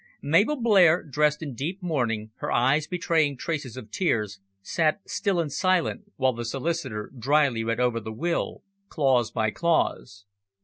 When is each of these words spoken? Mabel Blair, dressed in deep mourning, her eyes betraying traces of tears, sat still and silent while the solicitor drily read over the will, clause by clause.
Mabel 0.23 0.59
Blair, 0.59 1.03
dressed 1.03 1.43
in 1.43 1.53
deep 1.53 1.83
mourning, 1.83 2.31
her 2.37 2.51
eyes 2.51 2.87
betraying 2.87 3.37
traces 3.37 3.77
of 3.77 3.91
tears, 3.91 4.39
sat 4.63 4.99
still 5.05 5.39
and 5.39 5.51
silent 5.53 6.11
while 6.15 6.33
the 6.33 6.43
solicitor 6.43 7.11
drily 7.15 7.63
read 7.63 7.79
over 7.79 7.99
the 7.99 8.11
will, 8.11 8.63
clause 8.89 9.29
by 9.29 9.51
clause. 9.51 10.25